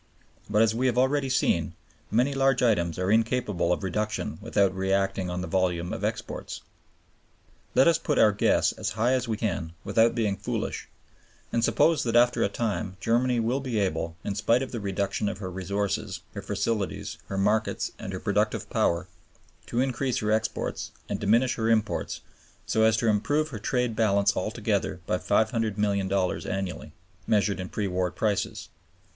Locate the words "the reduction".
14.71-15.29